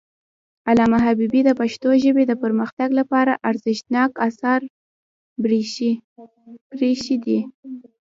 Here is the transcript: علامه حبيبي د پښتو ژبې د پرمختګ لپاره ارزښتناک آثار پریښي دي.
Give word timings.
علامه 0.69 0.99
حبيبي 1.05 1.41
د 1.45 1.49
پښتو 1.61 1.89
ژبې 2.03 2.23
د 2.27 2.33
پرمختګ 2.43 2.89
لپاره 2.99 3.33
ارزښتناک 3.49 4.11
آثار 4.27 4.59
پریښي 6.77 7.17
دي. 7.25 7.39